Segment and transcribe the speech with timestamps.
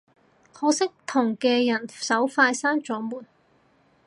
[0.51, 3.23] 可惜同嘅人手快閂咗門